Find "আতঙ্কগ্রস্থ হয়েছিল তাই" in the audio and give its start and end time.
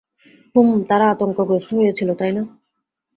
1.09-2.31